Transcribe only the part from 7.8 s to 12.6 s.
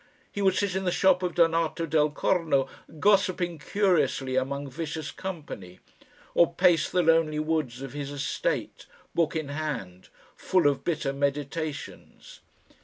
of his estate, book in hand, full of bitter meditations.